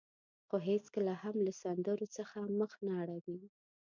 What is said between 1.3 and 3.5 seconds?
له سندرو څخه مخ نه اړوي.